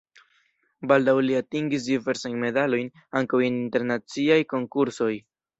[0.91, 2.89] Baldaŭ li atingis diversajn medalojn
[3.21, 5.15] ankaŭ en internaciaj konkursoj.